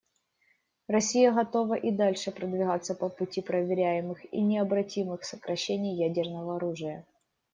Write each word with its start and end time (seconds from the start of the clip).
Россия 0.87 1.31
готова 1.31 1.75
и 1.75 1.91
дальше 1.91 2.31
продвигаться 2.31 2.95
по 2.95 3.07
пути 3.07 3.39
проверяемых 3.43 4.25
и 4.33 4.41
необратимых 4.41 5.23
сокращений 5.23 5.93
ядерного 5.93 6.55
оружия. 6.55 7.05